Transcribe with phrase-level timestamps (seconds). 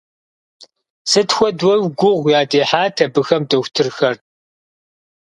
[1.11, 4.15] Сыт хуэдэу гугъу ядехьат абыхэм дохутырхэр!